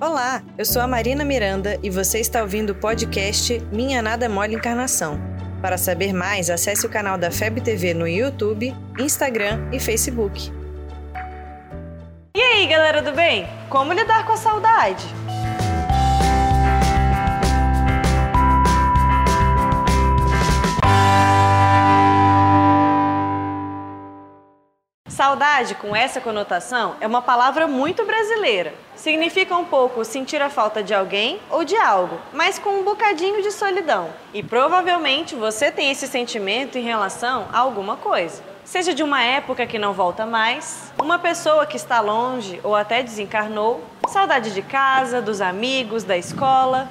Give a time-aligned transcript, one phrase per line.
[0.00, 4.56] Olá, eu sou a Marina Miranda e você está ouvindo o podcast Minha Nada Mole
[4.56, 5.20] Encarnação.
[5.62, 10.52] Para saber mais, acesse o canal da FEB TV no YouTube, Instagram e Facebook.
[12.34, 13.46] E aí, galera do bem?
[13.70, 15.06] Como lidar com a saudade?
[25.14, 28.74] Saudade, com essa conotação, é uma palavra muito brasileira.
[28.96, 33.40] Significa um pouco sentir a falta de alguém ou de algo, mas com um bocadinho
[33.40, 34.10] de solidão.
[34.32, 38.42] E provavelmente você tem esse sentimento em relação a alguma coisa.
[38.64, 43.00] Seja de uma época que não volta mais, uma pessoa que está longe ou até
[43.00, 46.88] desencarnou, saudade de casa, dos amigos, da escola.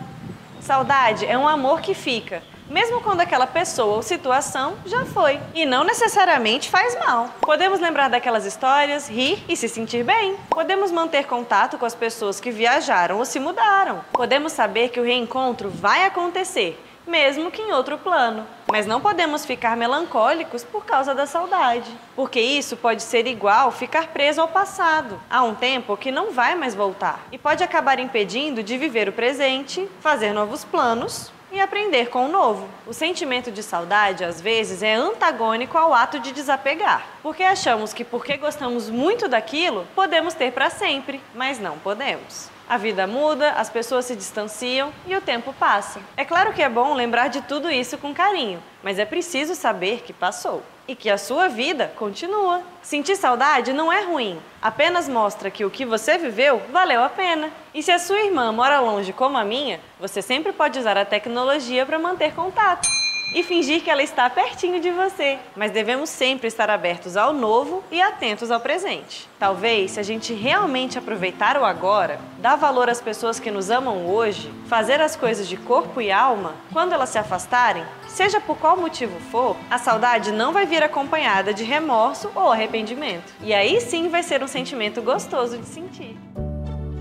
[0.61, 5.40] Saudade é um amor que fica, mesmo quando aquela pessoa ou situação já foi.
[5.53, 7.30] E não necessariamente faz mal.
[7.41, 10.36] Podemos lembrar daquelas histórias, rir e se sentir bem.
[10.49, 14.03] Podemos manter contato com as pessoas que viajaram ou se mudaram.
[14.12, 18.45] Podemos saber que o reencontro vai acontecer mesmo que em outro plano.
[18.72, 24.08] Mas não podemos ficar melancólicos por causa da saudade, porque isso pode ser igual ficar
[24.08, 28.64] preso ao passado, a um tempo que não vai mais voltar, e pode acabar impedindo
[28.64, 32.67] de viver o presente, fazer novos planos e aprender com o novo.
[32.87, 38.03] O sentimento de saudade, às vezes, é antagônico ao ato de desapegar, porque achamos que
[38.03, 42.49] porque gostamos muito daquilo, podemos ter para sempre, mas não podemos.
[42.67, 46.00] A vida muda, as pessoas se distanciam e o tempo passa.
[46.16, 50.02] É claro que é bom lembrar de tudo isso com carinho, mas é preciso saber
[50.02, 52.61] que passou e que a sua vida continua.
[52.81, 57.52] Sentir saudade não é ruim, apenas mostra que o que você viveu valeu a pena.
[57.73, 61.05] E se a sua irmã mora longe como a minha, você sempre pode usar a
[61.05, 63.02] tecnologia para manter contato
[63.33, 65.38] e fingir que ela está pertinho de você.
[65.55, 69.27] Mas devemos sempre estar abertos ao novo e atentos ao presente.
[69.39, 74.07] Talvez, se a gente realmente aproveitar o agora, dar valor às pessoas que nos amam
[74.07, 78.77] hoje, fazer as coisas de corpo e alma, quando elas se afastarem, seja por qual
[78.77, 83.33] motivo for, a saudade não vai vir acompanhada de remorso ou arrependimento.
[83.42, 86.17] E aí sim vai ser um sentimento gostoso de sentir.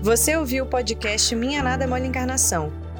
[0.01, 2.82] Você ouviu o podcast Minha Nada Mole Encarnação